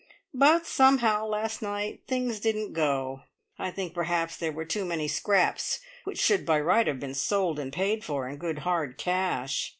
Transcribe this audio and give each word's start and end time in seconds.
But 0.33 0.65
somehow 0.65 1.27
last 1.27 1.61
night 1.61 2.01
things 2.07 2.39
didn't 2.39 2.73
go! 2.73 3.21
I 3.59 3.69
think 3.69 3.93
perhaps 3.93 4.35
there 4.35 4.51
were 4.51 4.65
too 4.65 4.83
many 4.83 5.07
"scraps" 5.07 5.79
which 6.05 6.17
should 6.19 6.43
by 6.43 6.59
rights 6.59 6.87
have 6.87 6.99
been 6.99 7.13
sold 7.13 7.59
and 7.59 7.71
paid 7.71 8.03
for 8.03 8.27
in 8.27 8.37
good 8.37 8.57
hard 8.65 8.97
cash. 8.97 9.69